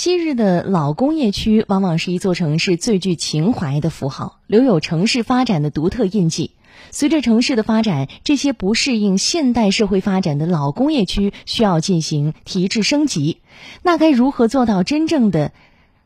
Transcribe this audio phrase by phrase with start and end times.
[0.00, 6.52] 昔日的老工业区往往是一座城市最具情怀的符号，留有城市发展的独特印记。
[6.92, 13.40] 随着城市的发展，这些不适应现代社会发展的老工业区需要进行提质升级。
[13.82, 15.50] 那该如何做到真正的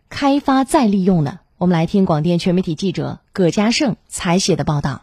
[0.09, 1.41] 开发再利用呢？
[1.59, 5.03] 我们来听广电全媒体记者葛家胜采写的报道。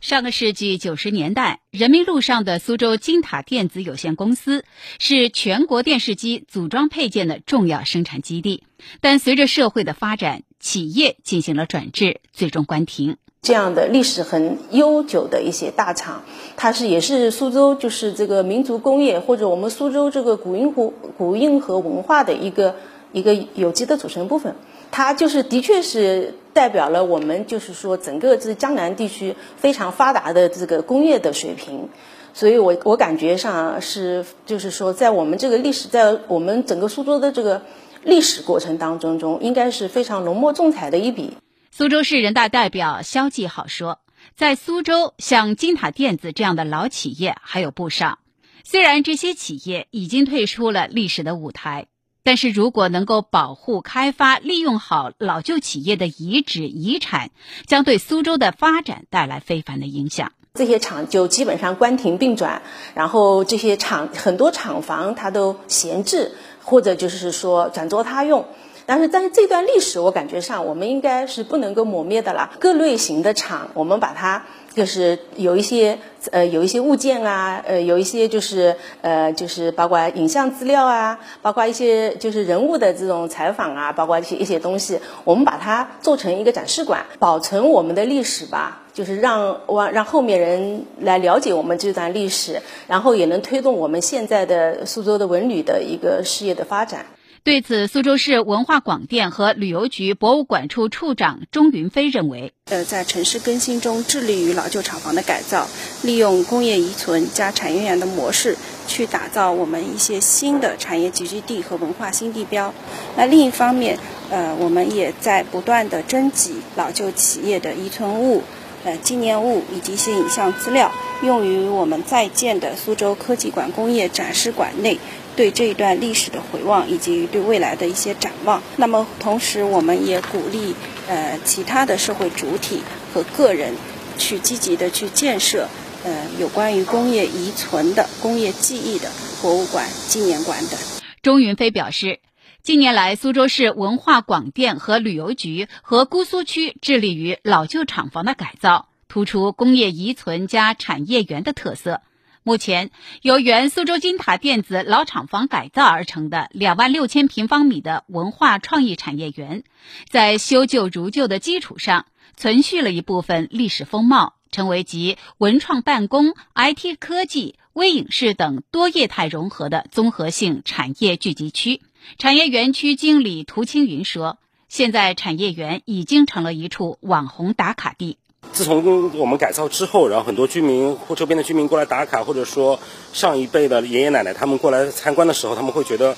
[0.00, 4.64] 上个世纪九十年代，人民路上的苏州金塔电子有限公司
[4.98, 8.62] 是全国电视机组装配件的重要生产基地。
[9.00, 13.16] 但随着社会的发展，企业进行了转制，最终关停。
[13.42, 16.24] 这样的历史很悠久的一些大厂，
[16.56, 22.76] 它是也是苏州就是这个民族工业或者我们苏州这个古运河古运河文化的一个
[23.12, 24.56] 一个有机的组成部分。
[24.90, 31.88] 它就是的确是代表了我们就是说整个这江南地区非常发达的这个工业的水平，
[32.32, 37.62] 所以我我感觉上是就是说在我们这个历史在我们整个苏州的这个
[38.02, 41.32] 历史过程当中中，应该是非常浓墨重彩的一笔。
[41.70, 43.98] 苏州市人大代表肖继好说，
[44.34, 48.18] 在苏州像金塔电子这样的老企业还有不少，
[48.64, 51.86] 虽然这些企业已经退出了历史的舞台。
[52.26, 57.30] 但是如果能够保护、开发、利用好老旧企业的遗址遗产，
[57.68, 60.32] 将对苏州的发展带来非凡的影响。
[60.54, 62.62] 这些厂就基本上关停并转，
[62.94, 66.32] 然后这些厂很多厂房它都闲置，
[66.64, 68.44] 或者就是说转作他用。
[68.86, 72.52] 但是在这段历史，我感觉上我们应该是不能够抹灭的了。
[72.58, 74.42] 各类型的厂，我们把它。
[74.76, 75.98] 就是有一些
[76.32, 89.60] 呃有一些物件啊，呃有一些就是呃就是包括影像资料啊，包括一些就是人物的这种采访啊，包括一些一些东西，我们把它做成一个展示馆，保存我们的历史吧，就是让
[89.94, 97.06] 让后面人来了解我们这段历史，然后也能推动我们现在的苏州的文旅的一个事业的发展。
[97.46, 105.68] 对此，苏州市文化广电和旅游局博物馆处处长钟云飞认为，呃，在城市更新中致力于老旧厂房的改造，
[106.02, 108.56] 利用工业遗存加产业园的模式，
[108.88, 112.74] 去打造我们一些新的产业集聚地和文化新地标。
[113.16, 113.96] 那另一方面，
[114.28, 118.42] 呃，我们也在不断的征集老旧企业的遗存物、
[118.82, 120.90] 呃纪念物以及一些影像资料，
[121.22, 124.98] 用于我们在建的苏州科技馆工业展示馆内。
[125.36, 128.62] 对这一段历史的回望，以及对未来的一些展望。
[128.76, 130.74] 那么，同时我们也鼓励
[131.06, 132.82] 呃其他的社会主体
[133.12, 133.74] 和个人
[134.16, 135.68] 去积极的去建设
[136.04, 139.10] 呃有关于工业遗存的工业记忆的
[139.42, 140.80] 博物馆、纪念馆等。
[141.22, 142.20] 钟云飞表示，
[142.62, 152.00] 近年来苏州市文化广电和旅游局和姑苏区致力于老旧厂房的改造，突出工业遗存加产业园的特色。
[152.46, 152.92] 目前，
[153.22, 159.64] 由原苏州金塔电子老厂房改造而成的两万六千平方米的文化创意产业园，
[160.08, 171.82] 在修旧如旧的基础上，存续了一部分历史风貌，成为集文创办公、IT 科技、微影视等多业态融合的综合性产业聚集区。
[172.16, 174.38] 产业园区经理涂青云说
[174.70, 178.18] ：“现在产业园已经成了一处网红打卡地。”
[178.56, 182.80] 自从我们改造之后，然后很多居民或周边的居民过来打卡，或者说
[183.12, 186.16] 上一辈的爷爷奶奶他们过来参观的时候，他们会觉得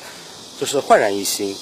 [0.56, 1.56] 就是焕然一新，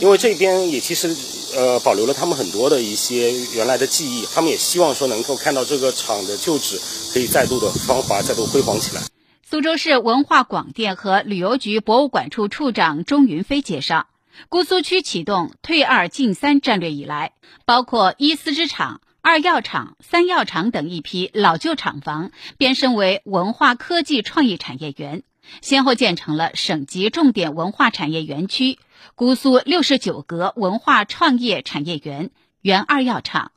[0.00, 1.14] 因为这边也其实
[1.58, 6.80] 呃保留了他们很多的一些原来的记忆，他们也希望说能够看到这个厂的旧址
[7.12, 9.02] 可以再度的芳华，再度辉煌起来。
[9.46, 14.06] 苏州市文化广电和旅游局博物馆处处长钟云飞介绍，
[14.48, 17.32] 姑苏区启动“退二进三”战略以来，
[17.66, 19.02] 包括一丝织厂。
[19.26, 25.22] 二药厂、三药厂等一批老旧厂房变身为文化科技创意产业园，
[25.62, 28.78] 先后建成了省级重点文化产业园区、
[29.14, 33.52] 姑苏六十九格文化创业产业园、原二药厂、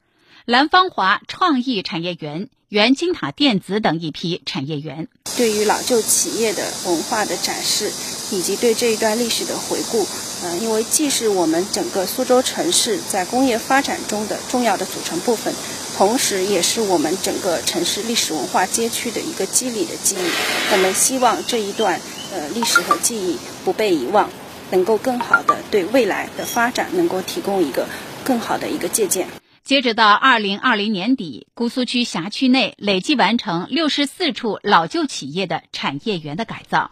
[0.46, 5.10] 蓝芳华创意产业园、原金塔电子等一批产业园。
[5.36, 7.92] 对于老旧企业的文化的展示，
[8.34, 10.08] 以及对这一段历史的回顾。
[10.44, 15.52] 嗯，因为既是我们整个苏州城市在工业发展中的重要的组成部分，
[15.98, 20.30] 同时也是我们整个城市历史文化街区的一个肌理的记忆。
[20.72, 22.00] 我们希望这一段
[22.32, 24.30] 呃历史和记忆不被遗忘，
[24.70, 27.88] 能够更好的对未来的发展能够提供一个
[28.24, 29.28] 更好的一个借鉴。
[29.64, 36.92] 截止到二零二零年底，姑苏区辖区内累计完成六十四处老旧企业的产业园的改造。